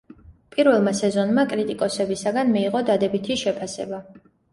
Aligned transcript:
პირველმა 0.53 0.93
სეზონმა 0.99 1.43
კრიტიკოსებისაგან 1.51 2.49
მიიღო 2.55 2.81
დადებითი 2.87 3.37
შეფასება. 3.43 4.01